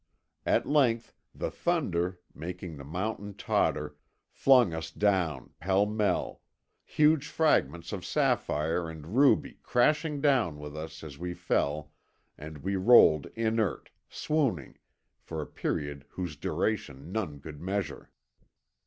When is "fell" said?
11.35-11.91